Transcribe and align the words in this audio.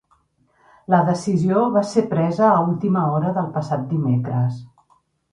La 0.93 0.99
decisió 1.09 1.65
va 1.75 1.83
ser 1.89 2.03
presa 2.13 2.47
a 2.53 2.63
última 2.69 3.03
hora 3.17 3.33
del 3.35 3.51
passat 3.59 3.83
dimecres. 3.91 4.57